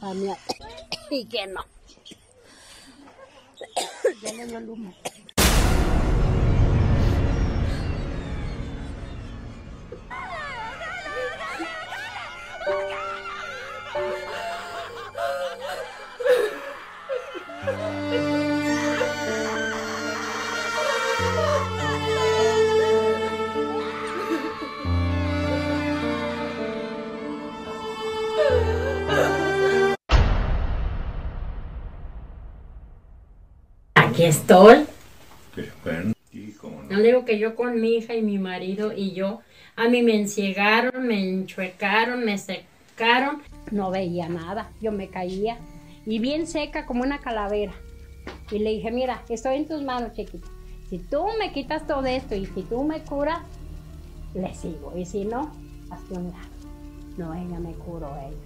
a 0.00 0.14
mí 0.14 0.28
y 1.10 1.24
que 1.26 1.46
no. 1.46 1.64
Ya 4.22 4.32
le 4.32 4.46
Aquí 34.20 34.28
estoy. 34.28 34.84
Qué 35.54 35.70
bueno. 35.82 36.12
Y 36.30 36.52
cómo 36.52 36.82
No 36.82 36.98
no. 36.98 37.02
digo 37.02 37.24
que 37.24 37.38
yo 37.38 37.56
con 37.56 37.80
mi 37.80 37.96
hija 37.96 38.14
y 38.14 38.20
mi 38.20 38.38
marido 38.38 38.92
y 38.92 39.12
yo, 39.12 39.40
a 39.76 39.88
mí 39.88 40.02
me 40.02 40.14
enciegaron, 40.14 41.06
me 41.06 41.26
enchuecaron, 41.26 42.22
me 42.22 42.36
secaron. 42.36 43.40
No 43.70 43.90
veía 43.90 44.28
nada, 44.28 44.72
yo 44.82 44.92
me 44.92 45.08
caía 45.08 45.56
y 46.04 46.18
bien 46.18 46.46
seca 46.46 46.84
como 46.84 47.02
una 47.02 47.20
calavera. 47.20 47.72
Y 48.50 48.58
le 48.58 48.72
dije, 48.72 48.90
mira, 48.90 49.22
estoy 49.30 49.56
en 49.56 49.66
tus 49.66 49.80
manos, 49.80 50.12
chiquita. 50.12 50.46
Si 50.90 50.98
tú 50.98 51.24
me 51.38 51.50
quitas 51.54 51.86
todo 51.86 52.04
esto 52.04 52.34
y 52.34 52.44
si 52.44 52.60
tú 52.64 52.84
me 52.84 53.00
curas, 53.00 53.38
le 54.34 54.54
sigo. 54.54 54.92
Y 54.98 55.06
si 55.06 55.24
no, 55.24 55.50
hazte 55.88 56.12
un 56.12 56.24
lado. 56.30 56.50
No, 57.16 57.32
ella 57.32 57.58
me 57.58 57.72
curó, 57.72 58.14
ella. 58.18 58.36